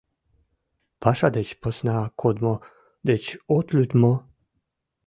Паша 1.01 1.27
деч 1.37 1.49
посна 1.61 1.97
кодмо 2.21 2.55
деч 3.09 3.23
от 3.55 3.67
лӱд 3.75 3.91
мо? 4.01 4.13